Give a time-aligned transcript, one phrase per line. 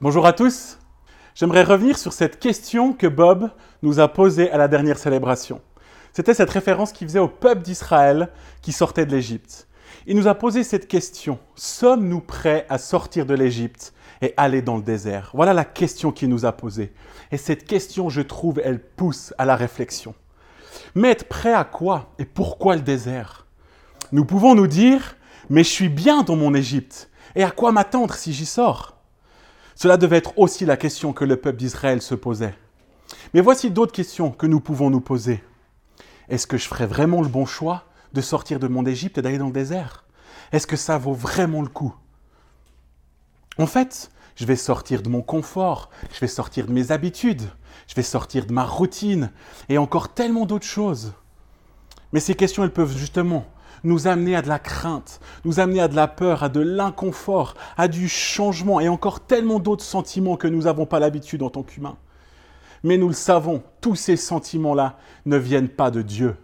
[0.00, 0.78] Bonjour à tous.
[1.34, 3.50] J'aimerais revenir sur cette question que Bob
[3.82, 5.60] nous a posée à la dernière célébration.
[6.12, 8.28] C'était cette référence qu'il faisait au peuple d'Israël
[8.62, 9.66] qui sortait de l'Égypte.
[10.06, 11.40] Il nous a posé cette question.
[11.56, 13.92] Sommes-nous prêts à sortir de l'Égypte
[14.22, 15.32] et aller dans le désert?
[15.34, 16.92] Voilà la question qu'il nous a posée.
[17.32, 20.14] Et cette question, je trouve, elle pousse à la réflexion.
[20.94, 23.48] Mais être prêt à quoi Et pourquoi le désert?
[24.12, 25.16] Nous pouvons nous dire,
[25.50, 27.10] mais je suis bien dans mon Égypte.
[27.34, 28.97] Et à quoi m'attendre si j'y sors?
[29.80, 32.58] Cela devait être aussi la question que le peuple d'Israël se posait.
[33.32, 35.40] Mais voici d'autres questions que nous pouvons nous poser.
[36.28, 39.38] Est-ce que je ferais vraiment le bon choix de sortir de mon Égypte et d'aller
[39.38, 40.04] dans le désert?
[40.50, 41.94] Est-ce que ça vaut vraiment le coup?
[43.56, 47.48] En fait, je vais sortir de mon confort, je vais sortir de mes habitudes,
[47.86, 49.30] je vais sortir de ma routine
[49.68, 51.12] et encore tellement d'autres choses.
[52.12, 53.46] Mais ces questions, elles peuvent justement
[53.84, 57.54] nous amener à de la crainte, nous amener à de la peur, à de l'inconfort,
[57.76, 61.62] à du changement et encore tellement d'autres sentiments que nous n'avons pas l'habitude en tant
[61.62, 61.96] qu'humains.
[62.84, 66.36] Mais nous le savons, tous ces sentiments-là ne viennent pas de Dieu.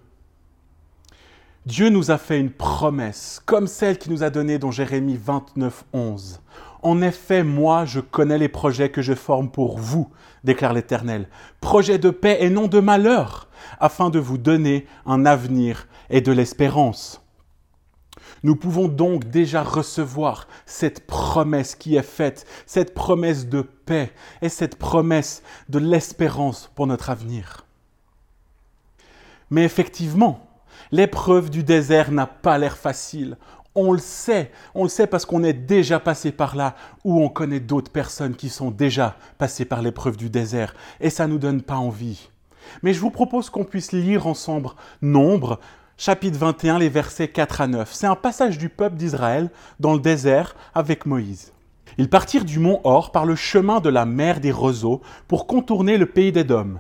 [1.67, 5.84] Dieu nous a fait une promesse, comme celle qu'il nous a donnée dans Jérémie 29,
[5.94, 6.41] 11.
[6.83, 10.11] En effet, moi, je connais les projets que je forme pour vous,
[10.44, 11.27] déclare l'Éternel.
[11.62, 13.48] Projets de paix et non de malheur,
[13.81, 17.23] afin de vous donner un avenir et de l'espérance.
[18.45, 24.50] Nous pouvons donc déjà recevoir cette promesse qui est faite, cette promesse de paix et
[24.50, 27.65] cette promesse de l'espérance pour notre avenir.
[29.48, 30.47] Mais effectivement,
[30.92, 33.39] l'épreuve du désert n'a pas l'air facile.
[33.75, 37.31] On le sait, on le sait parce qu'on est déjà passé par là ou on
[37.31, 41.39] connaît d'autres personnes qui sont déjà passées par l'épreuve du désert et ça ne nous
[41.39, 42.28] donne pas envie.
[42.83, 44.69] Mais je vous propose qu'on puisse lire ensemble
[45.00, 45.61] Nombre
[45.97, 47.92] chapitre 21, les versets 4 à 9.
[47.92, 51.53] C'est un passage du peuple d'Israël dans le désert avec Moïse.
[51.98, 55.97] Ils partirent du mont Hor par le chemin de la mer des roseaux pour contourner
[55.97, 56.78] le pays d'Édom.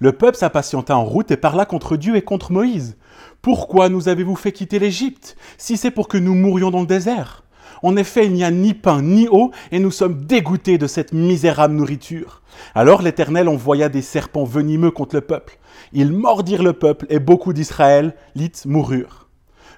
[0.00, 2.96] Le peuple s'impatienta en route et parla contre Dieu et contre Moïse.
[3.42, 7.44] Pourquoi nous avez-vous fait quitter l'Égypte, si c'est pour que nous mourions dans le désert?
[7.82, 11.12] En effet, il n'y a ni pain ni eau, et nous sommes dégoûtés de cette
[11.12, 12.42] misérable nourriture.
[12.74, 15.58] Alors l'Éternel envoya des serpents venimeux contre le peuple.
[15.92, 19.28] Ils mordirent le peuple et beaucoup d'Israélites moururent.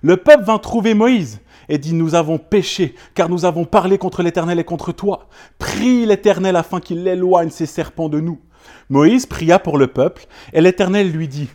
[0.02, 4.22] Le peuple vint trouver Moïse et dit Nous avons péché, car nous avons parlé contre
[4.22, 5.28] l'Éternel et contre toi.
[5.58, 8.38] Prie l'Éternel afin qu'il éloigne ces serpents de nous.
[8.88, 11.48] Moïse pria pour le peuple, et l'Éternel lui dit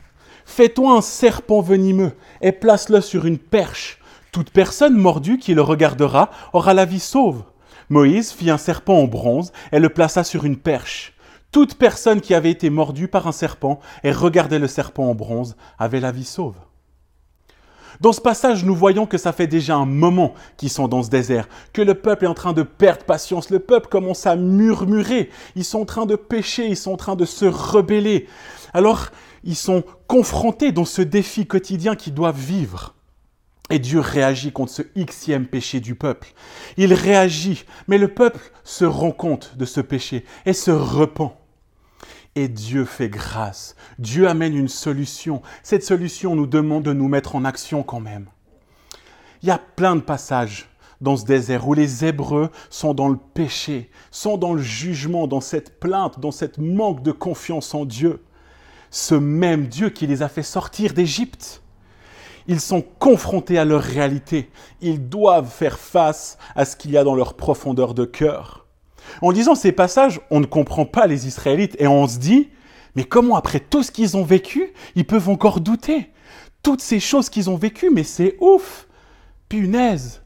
[0.46, 4.00] Fais-toi un serpent venimeux et place-le sur une perche.
[4.32, 7.44] Toute personne mordue qui le regardera aura la vie sauve.
[7.90, 11.15] Moïse fit un serpent en bronze et le plaça sur une perche.
[11.56, 15.56] Toute personne qui avait été mordue par un serpent et regardait le serpent en bronze
[15.80, 16.58] avait la vie sauve.
[18.02, 21.10] Dans ce passage, nous voyons que ça fait déjà un moment qu'ils sont dans ce
[21.10, 25.30] désert, que le peuple est en train de perdre patience, le peuple commence à murmurer,
[25.56, 28.28] ils sont en train de pécher, ils sont en train de se rebeller.
[28.74, 29.06] Alors,
[29.46, 32.96] ils sont confrontés dans ce défi quotidien qu'ils doivent vivre.
[33.70, 36.34] Et Dieu réagit contre ce xème péché du peuple.
[36.76, 41.45] Il réagit, mais le peuple se rend compte de ce péché et se repent.
[42.38, 43.78] Et Dieu fait grâce.
[43.98, 45.42] Dieu amène une solution.
[45.64, 48.28] Cette solution nous demande de nous mettre en action quand même.
[49.42, 50.68] Il y a plein de passages
[51.00, 55.40] dans ce désert où les Hébreux sont dans le péché, sont dans le jugement, dans
[55.40, 58.22] cette plainte, dans cette manque de confiance en Dieu.
[58.92, 61.62] Ce même Dieu qui les a fait sortir d'Égypte.
[62.48, 64.52] Ils sont confrontés à leur réalité.
[64.82, 68.65] Ils doivent faire face à ce qu'il y a dans leur profondeur de cœur.
[69.22, 72.50] En lisant ces passages, on ne comprend pas les Israélites et on se dit,
[72.96, 76.12] mais comment après tout ce qu'ils ont vécu, ils peuvent encore douter?
[76.64, 78.88] Toutes ces choses qu'ils ont vécues, mais c'est ouf
[79.50, 80.24] Punaise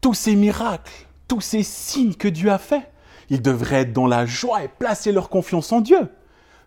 [0.00, 0.92] Tous ces miracles,
[1.28, 2.90] tous ces signes que Dieu a faits,
[3.28, 6.08] ils devraient être dans la joie et placer leur confiance en Dieu.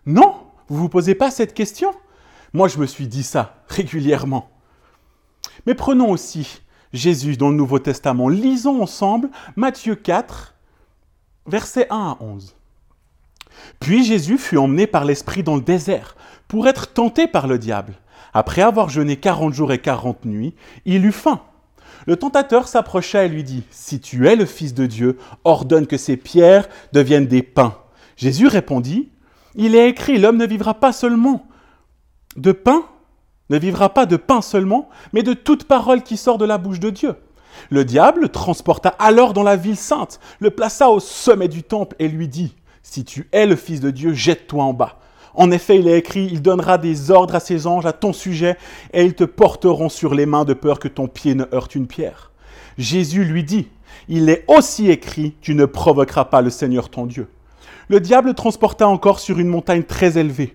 [0.06, 0.34] Non
[0.68, 1.92] Vous ne vous posez pas cette question?
[2.54, 4.50] Moi, je me suis dit ça régulièrement.
[5.66, 6.62] Mais prenons aussi
[6.92, 8.28] Jésus dans le Nouveau Testament.
[8.28, 10.53] Lisons ensemble Matthieu 4,
[11.46, 12.54] versets 1 à 11.
[13.80, 16.16] Puis Jésus fut emmené par l'Esprit dans le désert
[16.48, 17.94] pour être tenté par le diable.
[18.32, 20.54] Après avoir jeûné quarante jours et quarante nuits,
[20.84, 21.40] il eut faim.
[22.06, 25.96] Le tentateur s'approcha et lui dit, Si tu es le Fils de Dieu, ordonne que
[25.96, 27.78] ces pierres deviennent des pains.
[28.16, 29.10] Jésus répondit,
[29.54, 31.46] Il est écrit, l'homme ne vivra pas seulement
[32.36, 32.82] de pain,
[33.50, 36.80] ne vivra pas de pain seulement, mais de toute parole qui sort de la bouche
[36.80, 37.14] de Dieu.
[37.70, 41.96] Le diable le transporta alors dans la ville sainte, le plaça au sommet du temple
[41.98, 44.98] et lui dit, Si tu es le Fils de Dieu, jette-toi en bas.
[45.34, 48.56] En effet, il est écrit, il donnera des ordres à ses anges à ton sujet,
[48.92, 51.88] et ils te porteront sur les mains de peur que ton pied ne heurte une
[51.88, 52.30] pierre.
[52.78, 53.68] Jésus lui dit,
[54.08, 57.28] il est aussi écrit, tu ne provoqueras pas le Seigneur ton Dieu.
[57.88, 60.54] Le diable le transporta encore sur une montagne très élevée,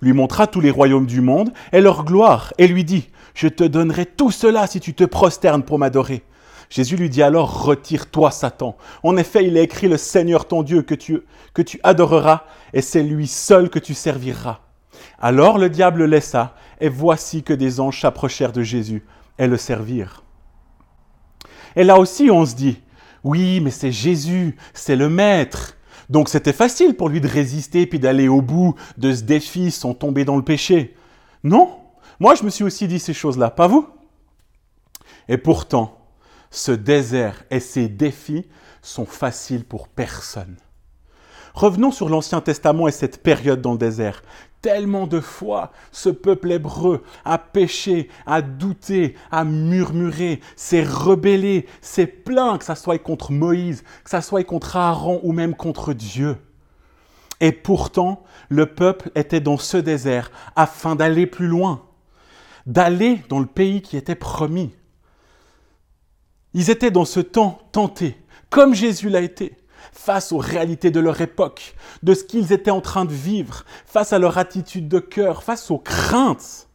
[0.00, 3.64] lui montra tous les royaumes du monde et leur gloire, et lui dit, je te
[3.64, 6.22] donnerai tout cela si tu te prosternes pour m'adorer.
[6.70, 8.76] Jésus lui dit alors, retire-toi Satan.
[9.02, 11.20] En effet, il est écrit le Seigneur ton Dieu que tu,
[11.52, 14.60] que tu adoreras, et c'est lui seul que tu serviras.
[15.18, 19.04] Alors le diable le laissa, et voici que des anges s'approchèrent de Jésus
[19.38, 20.22] et le servirent.
[21.74, 22.80] Et là aussi, on se dit,
[23.24, 25.76] oui, mais c'est Jésus, c'est le Maître.
[26.08, 29.94] Donc c'était facile pour lui de résister puis d'aller au bout de ce défi sans
[29.94, 30.96] tomber dans le péché.
[31.44, 31.78] Non,
[32.18, 33.88] moi je me suis aussi dit ces choses-là, pas vous
[35.28, 35.99] Et pourtant,
[36.50, 38.46] ce désert et ces défis
[38.82, 40.56] sont faciles pour personne.
[41.54, 44.22] Revenons sur l'Ancien Testament et cette période dans le désert.
[44.62, 52.06] Tellement de fois, ce peuple hébreu a péché, a douté, a murmuré, s'est rebellé, s'est
[52.06, 56.36] plaint, que ça soit contre Moïse, que ça soit contre Aaron ou même contre Dieu.
[57.40, 61.82] Et pourtant, le peuple était dans ce désert afin d'aller plus loin,
[62.66, 64.72] d'aller dans le pays qui était promis.
[66.54, 68.16] Ils étaient dans ce temps tentés,
[68.48, 69.56] comme Jésus l'a été
[69.92, 74.12] face aux réalités de leur époque, de ce qu'ils étaient en train de vivre, face
[74.12, 76.68] à leur attitude de cœur, face aux craintes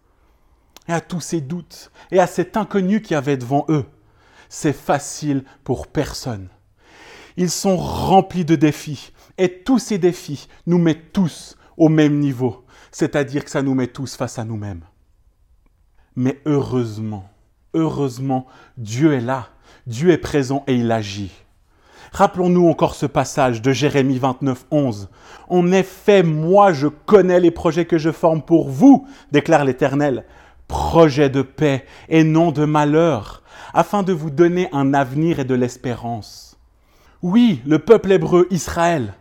[0.88, 3.86] et à tous ces doutes et à cet inconnu qui avait devant eux.
[4.50, 6.50] C'est facile pour personne.
[7.38, 12.66] Ils sont remplis de défis et tous ces défis nous mettent tous au même niveau,
[12.92, 14.86] c'est-à-dire que ça nous met tous face à nous-mêmes.
[16.16, 17.30] Mais heureusement,
[17.76, 19.50] heureusement, Dieu est là,
[19.86, 21.32] Dieu est présent et il agit.
[22.12, 25.10] Rappelons-nous encore ce passage de Jérémie 29, 11.
[25.50, 30.26] En effet, moi je connais les projets que je forme pour vous, déclare l'Éternel,
[30.68, 33.44] projets de paix et non de malheur,
[33.74, 36.58] afin de vous donner un avenir et de l'espérance.
[37.22, 39.14] Oui, le peuple hébreu Israël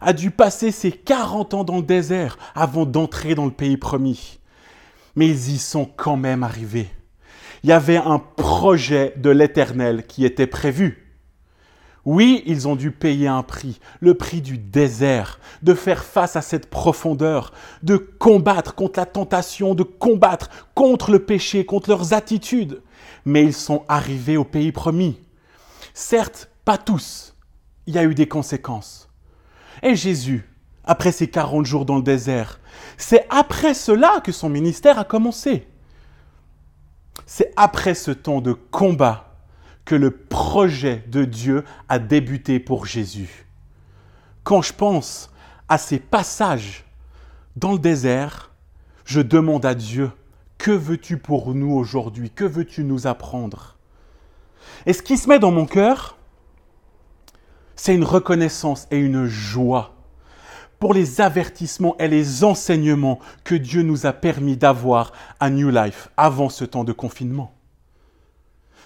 [0.00, 4.38] a dû passer ses 40 ans dans le désert avant d'entrer dans le pays promis.
[5.16, 6.88] Mais ils y sont quand même arrivés.
[7.62, 11.08] Il y avait un projet de l'Éternel qui était prévu.
[12.04, 16.42] Oui, ils ont dû payer un prix, le prix du désert, de faire face à
[16.42, 17.52] cette profondeur,
[17.82, 22.82] de combattre contre la tentation, de combattre contre le péché, contre leurs attitudes.
[23.24, 25.20] Mais ils sont arrivés au pays promis.
[25.92, 27.34] Certes, pas tous.
[27.86, 29.10] Il y a eu des conséquences.
[29.82, 30.48] Et Jésus,
[30.84, 32.60] après ces 40 jours dans le désert,
[32.96, 35.66] c'est après cela que son ministère a commencé.
[37.30, 39.36] C'est après ce temps de combat
[39.84, 43.46] que le projet de Dieu a débuté pour Jésus.
[44.44, 45.30] Quand je pense
[45.68, 46.86] à ces passages
[47.54, 48.54] dans le désert,
[49.04, 50.10] je demande à Dieu,
[50.56, 52.30] que veux-tu pour nous aujourd'hui?
[52.30, 53.76] Que veux-tu nous apprendre?
[54.86, 56.16] Et ce qui se met dans mon cœur,
[57.76, 59.97] c'est une reconnaissance et une joie
[60.78, 66.08] pour les avertissements et les enseignements que Dieu nous a permis d'avoir à New Life
[66.16, 67.54] avant ce temps de confinement.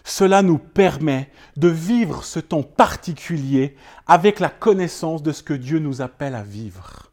[0.05, 5.79] Cela nous permet de vivre ce temps particulier avec la connaissance de ce que Dieu
[5.79, 7.11] nous appelle à vivre.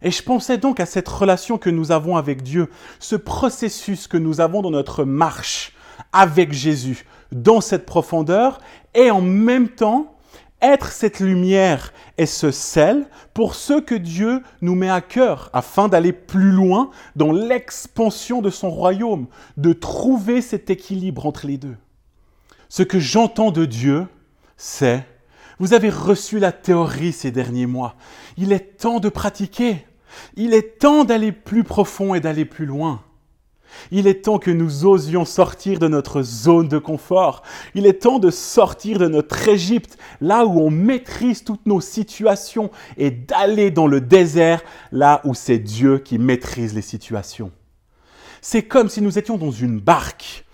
[0.00, 2.68] Et je pensais donc à cette relation que nous avons avec Dieu,
[2.98, 5.74] ce processus que nous avons dans notre marche
[6.12, 8.60] avec Jésus, dans cette profondeur,
[8.94, 10.16] et en même temps
[10.62, 15.88] être cette lumière et ce sel pour ceux que Dieu nous met à cœur, afin
[15.88, 19.26] d'aller plus loin dans l'expansion de son royaume,
[19.56, 21.76] de trouver cet équilibre entre les deux.
[22.68, 24.06] Ce que j'entends de Dieu,
[24.56, 25.04] c'est,
[25.58, 27.96] vous avez reçu la théorie ces derniers mois,
[28.36, 29.84] il est temps de pratiquer,
[30.36, 33.02] il est temps d'aller plus profond et d'aller plus loin.
[33.90, 37.42] Il est temps que nous osions sortir de notre zone de confort.
[37.74, 42.70] Il est temps de sortir de notre Égypte, là où on maîtrise toutes nos situations,
[42.96, 47.50] et d'aller dans le désert, là où c'est Dieu qui maîtrise les situations.
[48.40, 50.44] C'est comme si nous étions dans une barque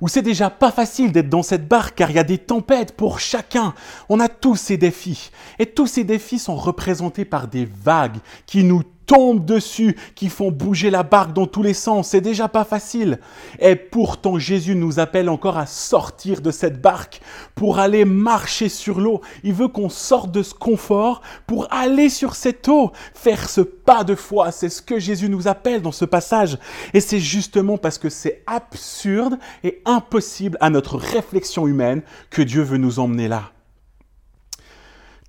[0.00, 2.96] où c'est déjà pas facile d'être dans cette barque car il y a des tempêtes
[2.96, 3.74] pour chacun.
[4.08, 5.30] On a tous ces défis.
[5.58, 10.52] Et tous ces défis sont représentés par des vagues qui nous tombent dessus, qui font
[10.52, 12.10] bouger la barque dans tous les sens.
[12.10, 13.18] C'est déjà pas facile.
[13.58, 17.20] Et pourtant, Jésus nous appelle encore à sortir de cette barque
[17.56, 19.20] pour aller marcher sur l'eau.
[19.42, 24.04] Il veut qu'on sorte de ce confort pour aller sur cette eau, faire ce pas
[24.04, 24.52] de foi.
[24.52, 26.56] C'est ce que Jésus nous appelle dans ce passage.
[26.94, 32.62] Et c'est justement parce que c'est absurde et impossible à notre réflexion humaine que Dieu
[32.62, 33.50] veut nous emmener là.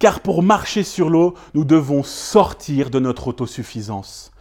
[0.02, 4.32] Car pour marcher sur l'eau, nous devons sortir de notre autosuffisance.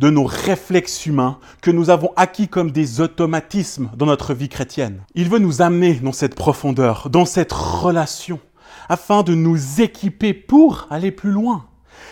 [0.00, 5.02] de nos réflexes humains que nous avons acquis comme des automatismes dans notre vie chrétienne.
[5.14, 8.40] Il veut nous amener dans cette profondeur, dans cette relation,
[8.88, 11.66] afin de nous équiper pour aller plus loin.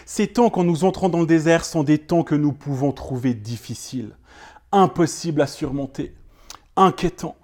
[0.07, 3.35] Ces temps quand nous entrons dans le désert sont des temps que nous pouvons trouver
[3.35, 4.17] difficiles,
[4.71, 6.15] impossibles à surmonter,
[6.77, 7.37] inquiétants.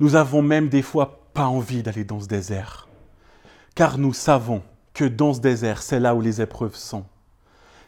[0.00, 2.88] Nous avons même des fois pas envie d'aller dans ce désert,
[3.76, 7.04] car nous savons que dans ce désert, c'est là où les épreuves sont.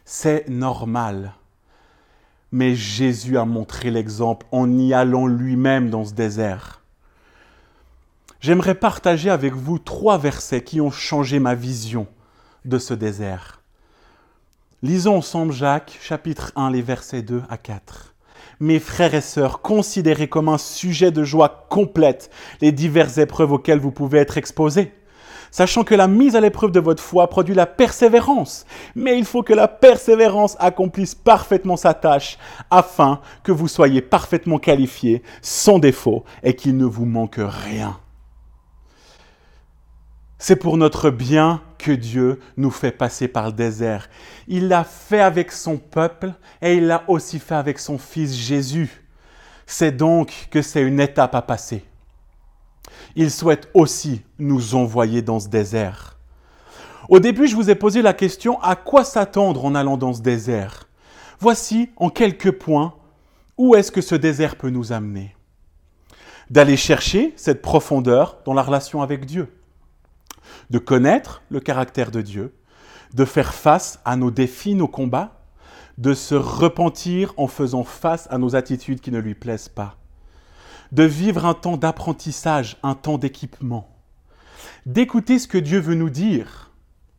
[0.05, 1.33] C'est normal.
[2.51, 6.81] Mais Jésus a montré l'exemple en y allant lui-même dans ce désert.
[8.39, 12.07] J'aimerais partager avec vous trois versets qui ont changé ma vision
[12.65, 13.61] de ce désert.
[14.83, 18.13] Lisons ensemble Jacques chapitre 1 les versets 2 à 4.
[18.59, 22.29] Mes frères et sœurs, considérez comme un sujet de joie complète
[22.61, 24.93] les diverses épreuves auxquelles vous pouvez être exposés
[25.51, 28.65] sachant que la mise à l'épreuve de votre foi produit la persévérance.
[28.95, 32.37] Mais il faut que la persévérance accomplisse parfaitement sa tâche,
[32.69, 37.99] afin que vous soyez parfaitement qualifiés, sans défaut, et qu'il ne vous manque rien.
[40.39, 44.07] C'est pour notre bien que Dieu nous fait passer par le désert.
[44.47, 49.03] Il l'a fait avec son peuple et il l'a aussi fait avec son Fils Jésus.
[49.65, 51.83] C'est donc que c'est une étape à passer
[53.15, 56.17] il souhaite aussi nous envoyer dans ce désert.
[57.09, 60.21] Au début, je vous ai posé la question à quoi s'attendre en allant dans ce
[60.21, 60.87] désert?
[61.39, 62.93] Voici en quelques points
[63.57, 65.35] où est-ce que ce désert peut nous amener?
[66.49, 69.47] D'aller chercher cette profondeur dans la relation avec Dieu,
[70.69, 72.53] de connaître le caractère de Dieu,
[73.13, 75.39] de faire face à nos défis, nos combats,
[75.97, 79.97] de se repentir en faisant face à nos attitudes qui ne lui plaisent pas,
[80.91, 83.89] de vivre un temps d'apprentissage, un temps d'équipement,
[84.85, 86.71] d'écouter ce que Dieu veut nous dire,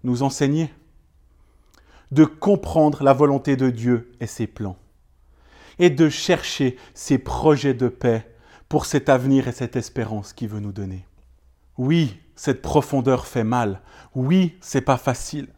[0.05, 0.73] nous enseigner,
[2.11, 4.77] de comprendre la volonté de Dieu et ses plans,
[5.79, 8.35] et de chercher ses projets de paix
[8.69, 11.07] pour cet avenir et cette espérance qu'il veut nous donner.
[11.77, 13.81] Oui, cette profondeur fait mal.
[14.15, 15.49] Oui, c'est pas facile.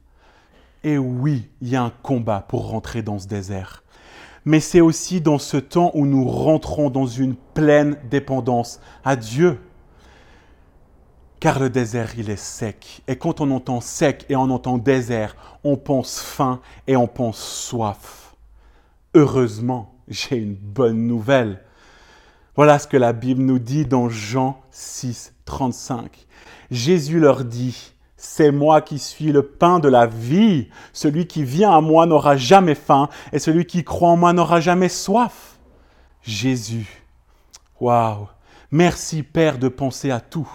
[0.85, 3.83] Et oui, il y a un combat pour rentrer dans ce désert
[4.45, 9.59] mais c'est aussi dans ce temps où nous rentrons dans une pleine dépendance à Dieu.
[11.41, 13.03] Car le désert, il est sec.
[13.09, 17.39] Et quand on entend sec et on entend désert, on pense faim et on pense
[17.39, 18.35] soif.
[19.15, 21.63] Heureusement, j'ai une bonne nouvelle.
[22.57, 26.27] Voilà ce que la Bible nous dit dans Jean 6, 35.
[26.71, 30.69] Jésus leur dit, c'est moi qui suis le pain de la vie.
[30.93, 34.61] Celui qui vient à moi n'aura jamais faim et celui qui croit en moi n'aura
[34.61, 35.59] jamais soif.
[36.21, 37.03] Jésus.
[37.81, 38.29] Waouh.
[38.71, 40.49] Merci Père de penser à tout.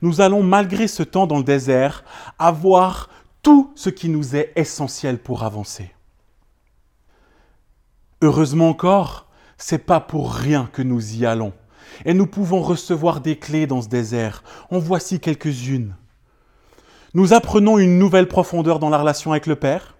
[0.00, 2.02] Nous allons, malgré ce temps dans le désert,
[2.38, 3.10] avoir
[3.42, 5.92] tout ce qui nous est essentiel pour avancer.
[8.22, 9.28] Heureusement encore,
[9.58, 11.52] c'est pas pour rien que nous y allons.
[12.06, 14.42] Et nous pouvons recevoir des clés dans ce désert.
[14.70, 15.94] En voici quelques-unes.
[17.14, 19.96] Nous apprenons une nouvelle profondeur dans la relation avec le Père.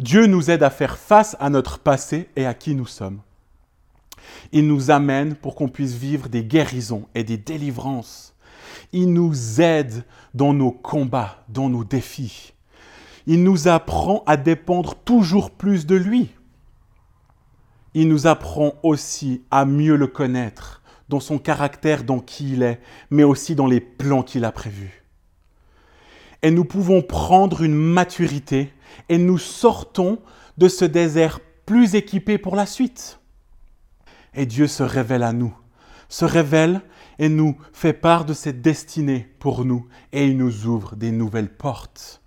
[0.00, 3.20] Dieu nous aide à faire face à notre passé et à qui nous sommes.
[4.50, 8.34] Il nous amène pour qu'on puisse vivre des guérisons et des délivrances.
[8.92, 12.54] Il nous aide dans nos combats, dans nos défis.
[13.28, 16.30] Il nous apprend à dépendre toujours plus de lui.
[17.94, 22.80] Il nous apprend aussi à mieux le connaître, dans son caractère, dans qui il est,
[23.10, 24.99] mais aussi dans les plans qu'il a prévus
[26.42, 28.72] et nous pouvons prendre une maturité
[29.08, 30.18] et nous sortons
[30.58, 33.20] de ce désert plus équipés pour la suite.
[34.34, 35.54] Et Dieu se révèle à nous,
[36.08, 36.80] se révèle
[37.18, 41.54] et nous fait part de cette destinée pour nous et il nous ouvre des nouvelles
[41.54, 42.22] portes.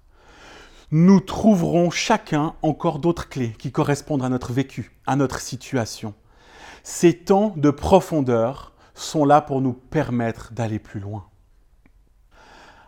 [0.92, 6.14] Nous trouverons chacun encore d'autres clés qui correspondent à notre vécu, à notre situation.
[6.84, 11.26] Ces temps de profondeur sont là pour nous permettre d'aller plus loin.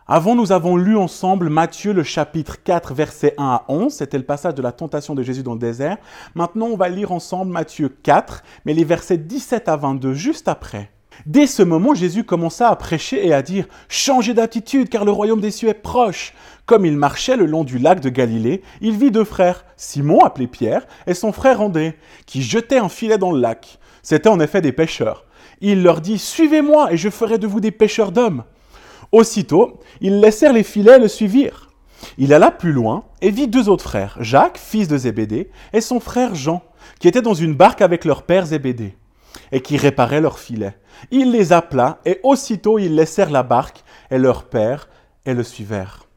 [0.08, 3.92] Avant, nous avons lu ensemble Matthieu le chapitre 4, verset 1 à 11.
[3.92, 5.98] C'était le passage de la tentation de Jésus dans le désert.
[6.36, 10.92] Maintenant, on va lire ensemble Matthieu 4, mais les versets 17 à 22, juste après.
[11.26, 15.42] Dès ce moment, Jésus commença à prêcher et à dire Changez d'attitude, car le royaume
[15.42, 16.36] des cieux est proche.
[16.68, 20.46] Comme il marchait le long du lac de Galilée, il vit deux frères, Simon, appelé
[20.46, 21.98] Pierre, et son frère André,
[22.28, 23.80] qui jetaient un filet dans le lac.
[24.04, 25.26] C'étaient en effet des pêcheurs.
[25.62, 28.44] Il leur dit Suivez-moi, et je ferai de vous des pêcheurs d'hommes.
[29.16, 31.70] Aussitôt, ils laissèrent les filets et le suivirent.
[32.18, 36.02] Il alla plus loin et vit deux autres frères, Jacques, fils de Zébédée, et son
[36.02, 36.62] frère Jean,
[37.00, 38.98] qui étaient dans une barque avec leur père Zébédée,
[39.54, 40.78] et qui réparaient leurs filets.
[41.12, 44.90] Il les appela, et aussitôt ils laissèrent la barque et leur père,
[45.26, 46.10] et le suivèrent.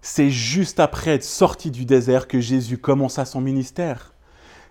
[0.00, 4.14] C'est juste après être sorti du désert que Jésus commença son ministère.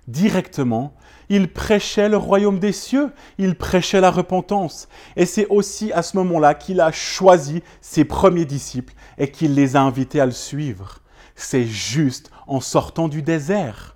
[0.07, 0.93] Directement,
[1.29, 4.87] il prêchait le royaume des cieux, il prêchait la repentance.
[5.15, 9.75] Et c'est aussi à ce moment-là qu'il a choisi ses premiers disciples et qu'il les
[9.75, 10.99] a invités à le suivre.
[11.35, 13.95] C'est juste en sortant du désert.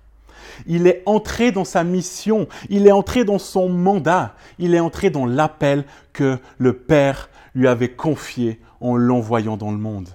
[0.66, 5.08] Il est entré dans sa mission, il est entré dans son mandat, il est entré
[5.08, 10.10] dans l'appel que le Père lui avait confié en l'envoyant dans le monde.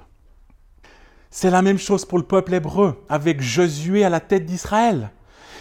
[1.31, 5.11] C'est la même chose pour le peuple hébreu, avec Josué à la tête d'Israël.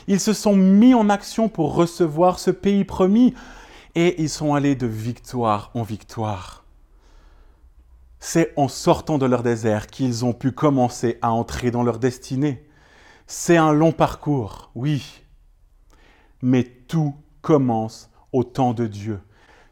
[0.08, 3.34] Ils se sont mis en action pour recevoir ce pays promis
[3.94, 6.64] et ils sont allés de victoire en victoire.
[8.20, 12.64] C'est en sortant de leur désert qu'ils ont pu commencer à entrer dans leur destinée.
[13.26, 15.22] C'est un long parcours, oui,
[16.42, 19.20] mais tout commence au temps de Dieu.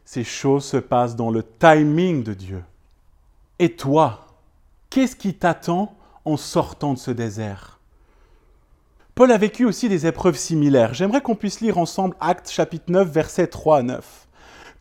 [0.03, 2.63] Ces choses se passent dans le timing de Dieu.
[3.59, 4.27] Et toi,
[4.89, 7.74] qu'est-ce qui t'attend en sortant de ce désert?
[9.15, 10.93] Paul a vécu aussi des épreuves similaires.
[10.93, 14.27] J'aimerais qu'on puisse lire ensemble Actes chapitre 9, versets 3 à 9.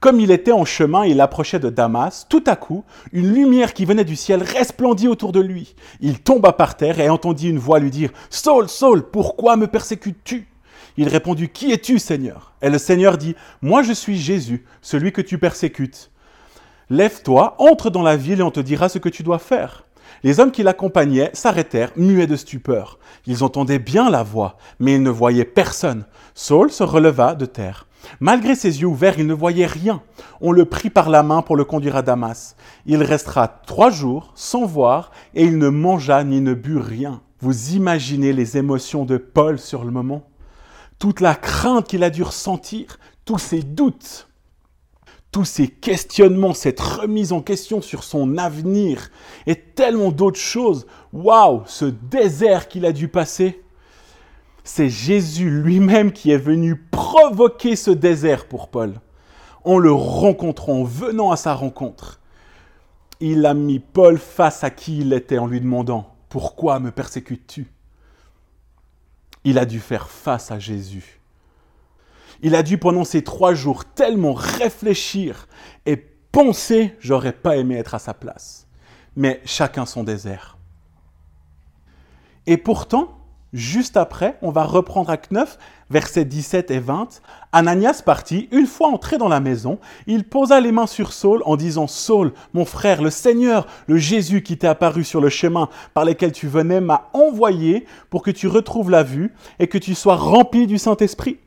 [0.01, 3.85] Comme il était en chemin il approchait de Damas, tout à coup, une lumière qui
[3.85, 5.77] venait du ciel resplendit autour de lui.
[6.01, 10.49] Il tomba par terre et entendit une voix lui dire Saul, Saul, pourquoi me persécutes-tu?
[10.97, 12.55] Il répondit Qui es-tu, Seigneur?
[12.61, 16.11] Et le Seigneur dit Moi je suis Jésus, celui que tu persécutes.
[16.91, 19.85] Lève-toi, entre dans la ville et on te dira ce que tu dois faire.
[20.25, 22.99] Les hommes qui l'accompagnaient s'arrêtèrent, muets de stupeur.
[23.27, 26.07] Ils entendaient bien la voix, mais ils ne voyaient personne.
[26.35, 27.87] Saul se releva de terre.
[28.21, 30.03] Malgré ses yeux ouverts, il ne voyait rien.
[30.41, 32.57] On le prit par la main pour le conduire à Damas.
[32.87, 37.21] Il restera trois jours sans voir, et il ne mangea ni ne but rien.
[37.41, 40.27] Vous imaginez les émotions de Paul sur le moment?
[40.99, 44.29] Toute la crainte qu'il a dû ressentir, tous ses doutes
[45.35, 49.11] tous ces questionnements, cette remise en question sur son avenir
[49.49, 50.87] et tellement d'autres choses.
[51.13, 53.61] Waouh, ce désert qu'il a dû passer.
[54.63, 59.01] C'est Jésus lui-même qui est venu provoquer ce désert pour Paul.
[59.65, 62.21] En le rencontrant, en venant à sa rencontre,
[63.19, 67.67] il a mis Paul face à qui il était en lui demandant Pourquoi me persécutes-tu?
[69.43, 71.24] Il a dû faire face à Jésus
[72.45, 75.49] il a dû pendant ces trois jours tellement réfléchir
[75.87, 78.67] et penser, j'aurais pas aimé être à sa place.
[79.17, 80.59] Mais chacun son désert.
[82.47, 83.17] Et pourtant,
[83.55, 85.57] juste après, on va reprendre Acte 9,
[85.89, 87.23] versets 17 et 20.
[87.53, 91.57] Ananias partit, une fois entré dans la maison, il posa les mains sur Saul en
[91.57, 96.05] disant Saul, mon frère, le Seigneur, le Jésus qui t'est apparu sur le chemin par
[96.05, 100.17] lequel tu venais, m'a envoyé pour que tu retrouves la vue et que tu sois
[100.17, 101.39] rempli du Saint-Esprit.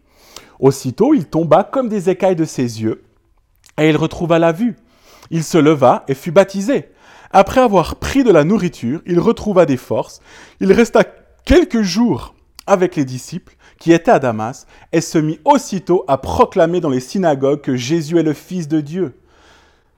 [0.60, 3.04] Aussitôt, il tomba comme des écailles de ses yeux,
[3.80, 4.76] et il retrouva la vue.
[5.30, 6.90] Il se leva et fut baptisé.
[7.32, 10.22] Après avoir pris de la nourriture, il retrouva des forces.
[10.60, 11.04] Il resta
[11.46, 12.34] quelques jours
[12.66, 17.00] avec les disciples qui étaient à Damas, et se mit aussitôt à proclamer dans les
[17.00, 19.16] synagogues que Jésus est le Fils de Dieu.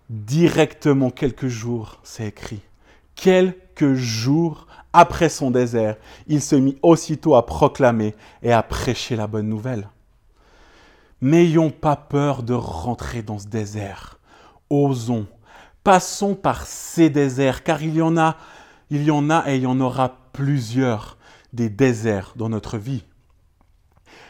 [0.10, 2.62] Directement quelques jours, c'est écrit.
[3.16, 9.28] Quelques jours après son désert, il se mit aussitôt à proclamer et à prêcher la
[9.28, 9.88] bonne nouvelle.
[11.22, 14.20] N'ayons pas peur de rentrer dans ce désert.
[14.70, 15.28] Osons.
[15.84, 18.38] Passons par ces déserts, car il y en a,
[18.90, 21.18] il y en a et il y en aura plusieurs
[21.52, 23.04] des déserts dans notre vie.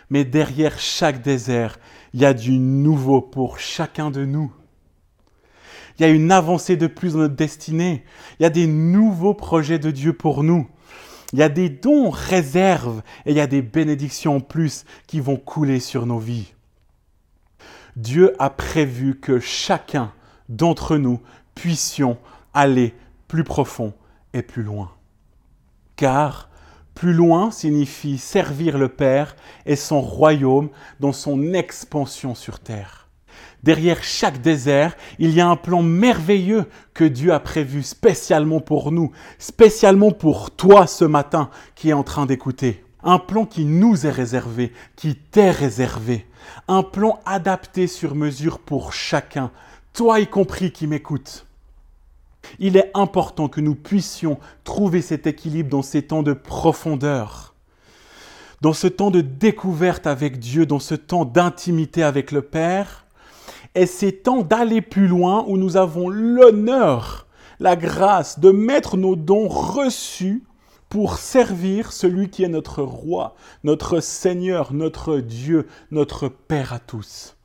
[0.10, 1.78] Mais derrière chaque désert,
[2.14, 4.52] il y a du nouveau pour chacun de nous.
[5.98, 8.04] Il y a une avancée de plus dans notre destinée.
[8.40, 10.68] Il y a des nouveaux projets de Dieu pour nous.
[11.34, 15.20] Il y a des dons réserves et il y a des bénédictions en plus qui
[15.20, 16.54] vont couler sur nos vies.
[18.00, 20.14] Dieu a prévu que chacun
[20.48, 21.20] d'entre nous
[21.54, 22.18] puissions
[22.54, 22.94] aller
[23.28, 23.94] plus profond
[24.34, 24.92] et plus loin.
[25.98, 26.50] Car
[26.96, 29.36] plus loin signifie servir le Père
[29.66, 30.70] et son royaume
[31.02, 33.10] dans son expansion sur terre.
[33.64, 38.94] Derrière chaque désert, il y a un plan merveilleux que Dieu a prévu spécialement pour
[38.94, 42.86] nous, spécialement pour toi ce matin qui est en train d'écouter.
[43.04, 46.29] Un plan qui nous est réservé, qui t'est réservé.
[46.68, 49.52] Un plan adapté sur mesure pour chacun,
[49.94, 51.46] toi y compris qui m'écoutes.
[52.60, 57.54] Il est important que nous puissions trouver cet équilibre dans ces temps de profondeur,
[58.62, 63.06] dans ce temps de découverte avec Dieu, dans ce temps d'intimité avec le Père,
[63.76, 67.28] et ces temps d'aller plus loin où nous avons l'honneur,
[67.60, 70.44] la grâce de mettre nos dons reçus
[70.90, 77.38] pour servir celui qui est notre roi, notre Seigneur, notre Dieu, notre Père à tous,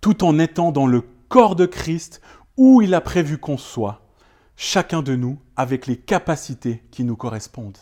[0.00, 2.22] tout en étant dans le corps de Christ
[2.56, 4.02] où il a prévu qu'on soit,
[4.56, 7.78] chacun de nous avec les capacités qui nous correspondent.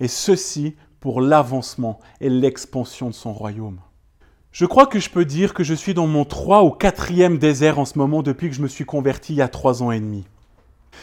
[0.00, 3.80] Et ceci pour l'avancement et l'expansion de son royaume.
[4.52, 7.80] Je crois que je peux dire que je suis dans mon 3 ou 4e désert
[7.80, 9.98] en ce moment depuis que je me suis converti il y a 3 ans et
[9.98, 10.24] demi.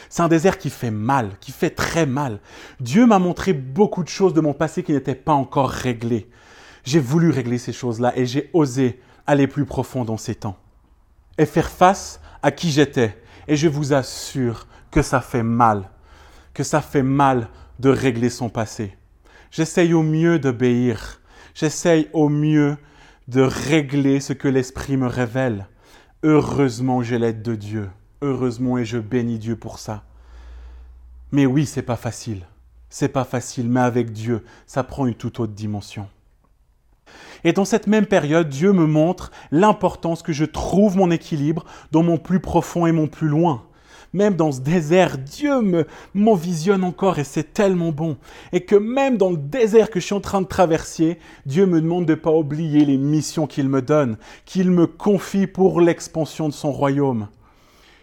[0.08, 2.40] C'est un désert qui fait mal, qui fait très mal.
[2.80, 6.28] Dieu m'a montré beaucoup de choses de mon passé qui n'étaient pas encore réglées.
[6.84, 10.56] J'ai voulu régler ces choses-là et j'ai osé aller plus profond dans ces temps
[11.38, 13.16] et faire face à qui j'étais.
[13.48, 15.88] Et je vous assure que ça fait mal,
[16.54, 18.96] que ça fait mal de régler son passé.
[19.50, 21.20] J'essaye au mieux d'obéir,
[21.54, 22.76] j'essaye au mieux
[23.28, 25.66] de régler ce que l'Esprit me révèle.
[26.22, 27.90] Heureusement, j'ai l'aide de Dieu.
[28.24, 30.04] Heureusement, et je bénis Dieu pour ça.
[31.32, 32.46] Mais oui, c'est pas facile.
[32.88, 36.06] C'est pas facile, mais avec Dieu, ça prend une toute autre dimension.
[37.42, 42.04] Et dans cette même période, Dieu me montre l'importance que je trouve mon équilibre dans
[42.04, 43.64] mon plus profond et mon plus loin.
[44.12, 48.18] Même dans ce désert, Dieu me m'envisionne encore et c'est tellement bon.
[48.52, 51.80] Et que même dans le désert que je suis en train de traverser, Dieu me
[51.80, 56.48] demande de ne pas oublier les missions qu'il me donne, qu'il me confie pour l'expansion
[56.48, 57.26] de son royaume.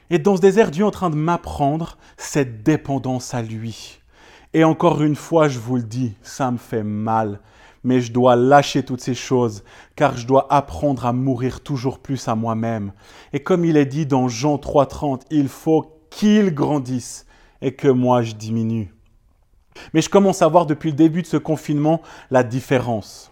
[0.10, 4.00] Et dans ce désert, Dieu est en train de m'apprendre cette dépendance à lui.
[4.54, 7.39] Et encore une fois, je vous le dis, ça me fait mal
[7.84, 9.63] mais je dois lâcher toutes ces choses,
[9.95, 12.93] car je dois apprendre à mourir toujours plus à moi-même.
[13.34, 17.26] Et comme il est dit dans Jean 3.30, il faut qu'il grandisse
[17.62, 18.93] et que moi je diminue.
[19.93, 23.32] Mais je commence à voir depuis le début de ce confinement la différence.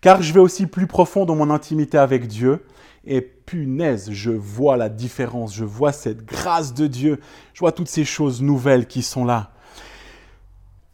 [0.00, 2.64] Car je vais aussi plus profond dans mon intimité avec Dieu,
[3.06, 3.20] et
[3.52, 7.20] je vois la différence, je vois cette grâce de Dieu,
[7.54, 9.52] je vois toutes ces choses nouvelles qui sont là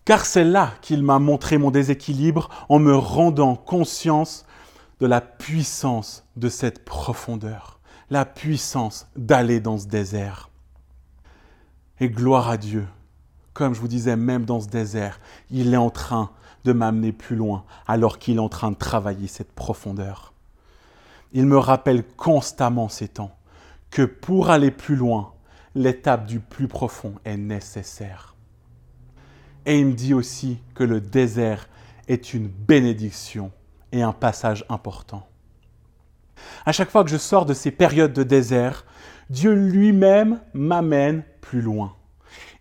[0.07, 4.47] car c'est là qu'il m'a montré mon déséquilibre en me rendant conscience
[5.01, 10.49] de la puissance de cette profondeur, la puissance d'aller dans ce désert.
[11.99, 12.87] Et gloire à Dieu,
[13.53, 15.19] comme je vous disais, même dans ce désert,
[15.51, 16.31] il est en train
[16.65, 20.33] de m'amener plus loin alors qu'il est en train de travailler cette profondeur.
[21.33, 23.37] Il me rappelle constamment ces temps
[23.91, 25.33] que pour aller plus loin,
[25.75, 28.35] l'étape du plus profond est nécessaire.
[29.65, 31.69] Et il me dit aussi que le désert
[32.09, 33.51] est une bénédiction
[33.93, 35.27] et un passage important.
[36.65, 38.85] À chaque fois que je sors de ces périodes de désert,
[39.31, 41.95] Dieu lui-même m'amène plus loin.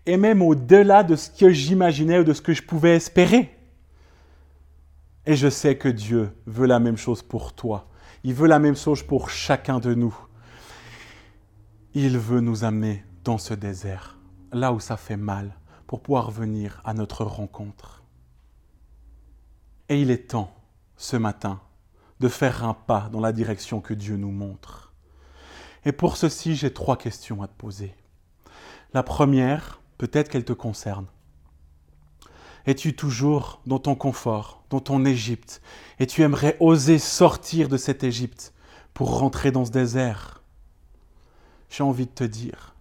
[0.05, 3.55] Et même au-delà de ce que j'imaginais ou de ce que je pouvais espérer.
[5.25, 7.87] Et je sais que Dieu veut la même chose pour toi.
[8.27, 10.17] Il veut la même chose pour chacun de nous.
[11.93, 14.17] Il veut nous amener dans ce désert,
[14.51, 15.53] là où ça fait mal,
[15.85, 18.01] pour pouvoir venir à notre rencontre.
[19.89, 20.51] Et il est temps,
[20.97, 21.61] ce matin,
[22.19, 24.95] de faire un pas dans la direction que Dieu nous montre.
[25.85, 27.93] Et pour ceci, j'ai trois questions à te poser.
[28.95, 31.05] La première, peut-être qu'elle te concerne.
[32.65, 35.61] Es-tu toujours dans ton confort, dans ton Égypte,
[35.99, 38.53] et tu aimerais oser sortir de cette Égypte
[38.93, 40.41] pour rentrer dans ce désert?
[41.69, 42.73] J'ai envie de te dire,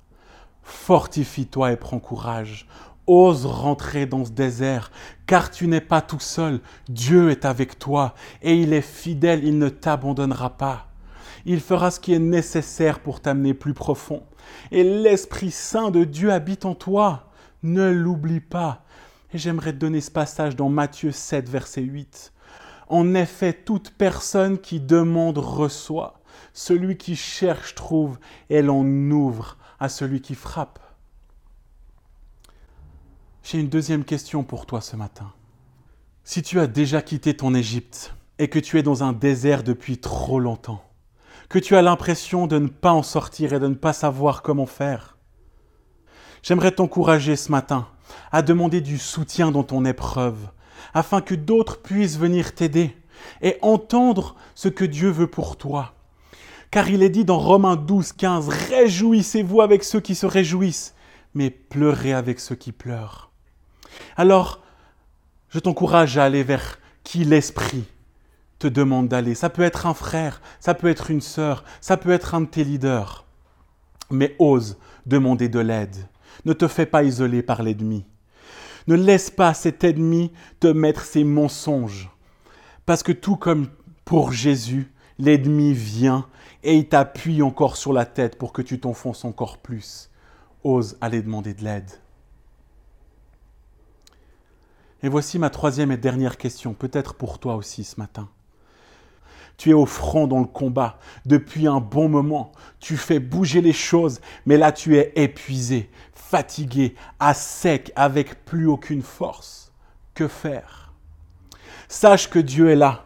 [0.63, 2.67] fortifie-toi et prends courage.
[3.07, 4.91] Ose rentrer dans ce désert,
[5.27, 6.61] car tu n'es pas tout seul.
[6.89, 10.89] Dieu est avec toi et il est fidèle, il ne t'abandonnera pas.
[11.45, 14.23] Il fera ce qui est nécessaire pour t'amener plus profond.
[14.71, 17.29] Et l'Esprit Saint de Dieu habite en toi.
[17.63, 18.85] Ne l'oublie pas.
[19.35, 22.33] Et j'aimerais te donner ce passage dans Matthieu 7, verset 8.
[22.87, 26.21] En effet, toute personne qui demande reçoit.
[26.53, 28.19] Celui qui cherche trouve,
[28.49, 30.79] et l'on ouvre à celui qui frappe.
[33.43, 35.33] J'ai une deuxième question pour toi ce matin.
[36.23, 39.99] Si tu as déjà quitté ton Égypte et que tu es dans un désert depuis
[39.99, 40.85] trop longtemps,
[41.49, 44.67] que tu as l'impression de ne pas en sortir et de ne pas savoir comment
[44.67, 45.19] faire,
[46.45, 47.89] j'aimerais t'encourager ce matin
[48.33, 50.49] à demander du soutien dans ton épreuve,
[50.93, 52.97] afin que d'autres puissent venir t'aider
[53.43, 55.95] et entendre ce que Dieu veut pour toi.
[56.71, 60.95] Car il est dit dans Romains 12, 15, Réjouissez-vous avec ceux qui se réjouissent,
[61.35, 63.31] mais pleurez avec ceux qui pleurent.
[64.17, 64.61] Alors,
[65.51, 67.85] je t'encourage à aller vers qui l'Esprit
[68.59, 69.35] te demande d'aller.
[69.35, 72.47] Ça peut être un frère, ça peut être une sœur, ça peut être un de
[72.47, 73.25] tes leaders.
[74.11, 76.09] Mais ose demander de l'aide.
[76.45, 78.05] Ne te fais pas isoler par l'ennemi.
[78.87, 82.11] Ne laisse pas cet ennemi te mettre ses mensonges.
[82.87, 83.69] Parce que tout comme
[84.05, 86.27] pour Jésus, l'ennemi vient
[86.63, 90.11] et il t'appuie encore sur la tête pour que tu t'enfonces encore plus.
[90.65, 91.91] Ose aller demander de l'aide.
[95.03, 98.31] Et voici ma troisième et dernière question, peut-être pour toi aussi ce matin.
[99.57, 102.53] Tu es au front dans le combat depuis un bon moment.
[102.81, 108.67] Tu fais bouger les choses, mais là tu es épuisé, fatigué, à sec, avec plus
[108.67, 109.73] aucune force.
[110.15, 110.93] Que faire?
[111.89, 113.05] Sache que Dieu est là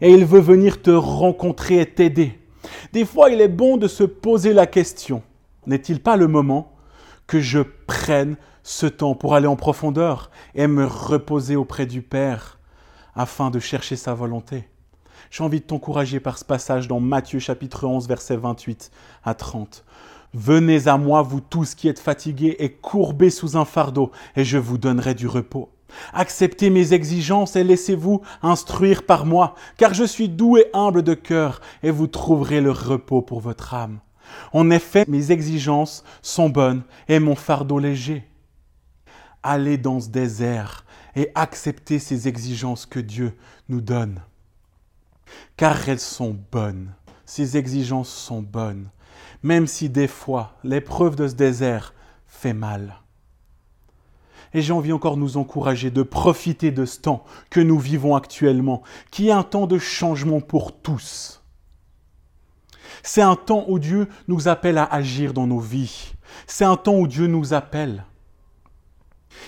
[0.00, 2.40] et il veut venir te rencontrer et t'aider.
[2.92, 5.22] Des fois, il est bon de se poser la question,
[5.66, 6.72] n'est-il pas le moment
[7.26, 12.58] que je prenne ce temps pour aller en profondeur et me reposer auprès du Père
[13.14, 14.68] afin de chercher sa volonté?
[15.30, 18.90] J'ai envie de t'encourager par ce passage dans Matthieu chapitre 11 versets 28
[19.24, 19.84] à 30.
[20.32, 24.58] Venez à moi, vous tous qui êtes fatigués et courbés sous un fardeau, et je
[24.58, 25.70] vous donnerai du repos.
[26.12, 31.14] Acceptez mes exigences et laissez-vous instruire par moi, car je suis doux et humble de
[31.14, 34.00] cœur, et vous trouverez le repos pour votre âme.
[34.52, 38.24] En effet, mes exigences sont bonnes et mon fardeau léger.
[39.42, 40.84] Allez dans ce désert
[41.14, 43.36] et acceptez ces exigences que Dieu
[43.68, 44.20] nous donne.
[45.56, 46.92] Car elles sont bonnes.
[47.24, 48.90] Ces exigences sont bonnes.
[49.42, 51.94] Même si des fois l'épreuve de ce désert
[52.26, 52.96] fait mal.
[54.52, 58.14] Et j'ai envie encore de nous encourager de profiter de ce temps que nous vivons
[58.14, 61.42] actuellement, qui est un temps de changement pour tous.
[63.02, 66.14] C'est un temps où Dieu nous appelle à agir dans nos vies.
[66.46, 68.04] C'est un temps où Dieu nous appelle.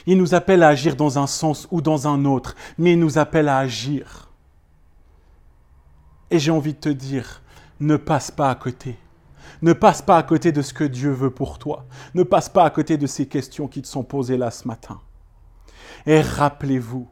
[0.07, 3.19] Il nous appelle à agir dans un sens ou dans un autre, mais il nous
[3.19, 4.26] appelle à agir.
[6.31, 7.43] Et j'ai envie de te dire,
[7.81, 8.97] ne passe pas à côté.
[9.63, 11.87] Ne passe pas à côté de ce que Dieu veut pour toi.
[12.15, 15.01] Ne passe pas à côté de ces questions qui te sont posées là ce matin.
[16.05, 17.09] Et rappelez-vous,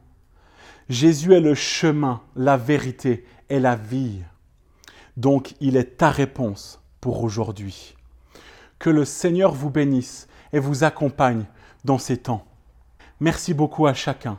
[0.89, 4.21] Jésus est le chemin, la vérité et la vie.
[5.17, 7.95] Donc il est ta réponse pour aujourd'hui.
[8.79, 11.45] Que le Seigneur vous bénisse et vous accompagne
[11.83, 12.45] dans ces temps.
[13.19, 14.37] Merci beaucoup à chacun.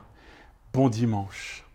[0.73, 1.66] Bon dimanche.